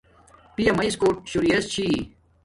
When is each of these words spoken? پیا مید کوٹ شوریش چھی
پیا 0.55 0.71
مید 0.77 0.95
کوٹ 1.01 1.15
شوریش 1.31 1.63
چھی 1.73 1.87